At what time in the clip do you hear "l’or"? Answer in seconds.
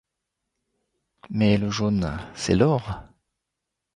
2.55-3.03